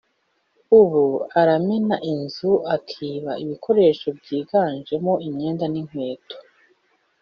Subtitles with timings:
[0.81, 1.05] ubu
[1.39, 6.35] aramena inzu akiba ibikoresho byiganjemo imyenda n’inkweto